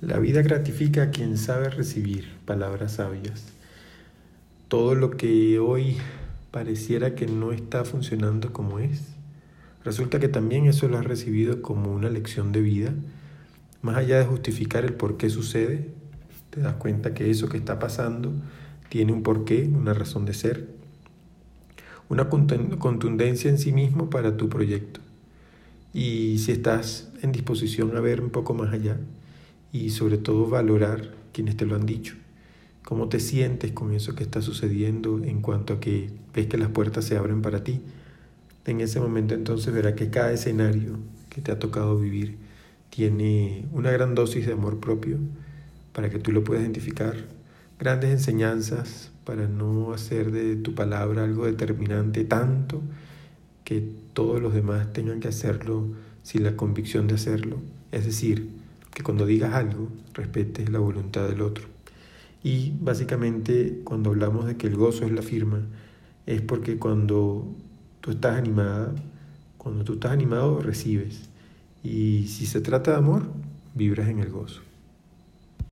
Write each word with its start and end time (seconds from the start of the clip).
La 0.00 0.18
vida 0.18 0.40
gratifica 0.40 1.02
a 1.02 1.10
quien 1.10 1.36
sabe 1.36 1.68
recibir 1.68 2.32
palabras 2.46 2.92
sabias. 2.92 3.52
Todo 4.68 4.94
lo 4.94 5.10
que 5.10 5.58
hoy 5.58 5.98
pareciera 6.50 7.14
que 7.14 7.26
no 7.26 7.52
está 7.52 7.84
funcionando 7.84 8.50
como 8.50 8.78
es, 8.78 9.02
resulta 9.84 10.18
que 10.18 10.28
también 10.28 10.64
eso 10.64 10.88
lo 10.88 10.96
has 10.96 11.04
recibido 11.04 11.60
como 11.60 11.92
una 11.92 12.08
lección 12.08 12.50
de 12.50 12.62
vida. 12.62 12.94
Más 13.82 13.98
allá 13.98 14.18
de 14.18 14.24
justificar 14.24 14.86
el 14.86 14.94
por 14.94 15.18
qué 15.18 15.28
sucede, 15.28 15.88
te 16.48 16.62
das 16.62 16.76
cuenta 16.76 17.12
que 17.12 17.30
eso 17.30 17.50
que 17.50 17.58
está 17.58 17.78
pasando 17.78 18.32
tiene 18.88 19.12
un 19.12 19.22
porqué, 19.22 19.64
una 19.70 19.92
razón 19.92 20.24
de 20.24 20.32
ser, 20.32 20.66
una 22.08 22.30
contundencia 22.30 23.50
en 23.50 23.58
sí 23.58 23.70
mismo 23.70 24.08
para 24.08 24.38
tu 24.38 24.48
proyecto. 24.48 25.00
Y 25.92 26.38
si 26.38 26.52
estás 26.52 27.12
en 27.20 27.32
disposición 27.32 27.94
a 27.98 28.00
ver 28.00 28.22
un 28.22 28.30
poco 28.30 28.54
más 28.54 28.72
allá, 28.72 28.96
y 29.72 29.90
sobre 29.90 30.18
todo 30.18 30.48
valorar 30.48 31.14
quienes 31.32 31.56
te 31.56 31.66
lo 31.66 31.76
han 31.76 31.86
dicho. 31.86 32.14
¿Cómo 32.84 33.08
te 33.08 33.20
sientes 33.20 33.72
con 33.72 33.92
eso 33.92 34.14
que 34.14 34.24
está 34.24 34.42
sucediendo 34.42 35.22
en 35.22 35.42
cuanto 35.42 35.74
a 35.74 35.80
que 35.80 36.10
ves 36.34 36.46
que 36.46 36.58
las 36.58 36.70
puertas 36.70 37.04
se 37.04 37.16
abren 37.16 37.42
para 37.42 37.62
ti? 37.62 37.80
En 38.64 38.80
ese 38.80 39.00
momento 39.00 39.34
entonces 39.34 39.72
verás 39.72 39.94
que 39.94 40.10
cada 40.10 40.32
escenario 40.32 40.98
que 41.28 41.40
te 41.40 41.52
ha 41.52 41.58
tocado 41.58 41.98
vivir 41.98 42.36
tiene 42.90 43.66
una 43.72 43.90
gran 43.90 44.14
dosis 44.14 44.46
de 44.46 44.52
amor 44.52 44.80
propio 44.80 45.18
para 45.92 46.10
que 46.10 46.18
tú 46.18 46.32
lo 46.32 46.42
puedas 46.42 46.62
identificar, 46.62 47.14
grandes 47.78 48.10
enseñanzas 48.10 49.10
para 49.24 49.46
no 49.46 49.92
hacer 49.92 50.32
de 50.32 50.56
tu 50.56 50.74
palabra 50.74 51.24
algo 51.24 51.46
determinante 51.46 52.24
tanto 52.24 52.82
que 53.64 53.88
todos 54.12 54.42
los 54.42 54.52
demás 54.52 54.92
tengan 54.92 55.20
que 55.20 55.28
hacerlo 55.28 55.86
sin 56.22 56.42
la 56.42 56.56
convicción 56.56 57.06
de 57.06 57.14
hacerlo. 57.14 57.58
Es 57.92 58.04
decir, 58.04 58.48
que 59.00 59.04
cuando 59.04 59.24
digas 59.24 59.54
algo 59.54 59.88
respetes 60.12 60.68
la 60.68 60.78
voluntad 60.78 61.26
del 61.26 61.40
otro. 61.40 61.64
Y 62.42 62.72
básicamente 62.80 63.80
cuando 63.82 64.10
hablamos 64.10 64.46
de 64.46 64.56
que 64.56 64.66
el 64.66 64.76
gozo 64.76 65.06
es 65.06 65.12
la 65.12 65.22
firma, 65.22 65.62
es 66.26 66.42
porque 66.42 66.76
cuando 66.76 67.46
tú 68.02 68.10
estás 68.10 68.36
animada, 68.36 68.94
cuando 69.56 69.84
tú 69.84 69.94
estás 69.94 70.12
animado 70.12 70.60
recibes. 70.60 71.30
Y 71.82 72.26
si 72.28 72.44
se 72.44 72.60
trata 72.60 72.92
de 72.92 72.98
amor, 72.98 73.24
vibras 73.74 74.08
en 74.08 74.18
el 74.18 74.30
gozo. 74.30 74.60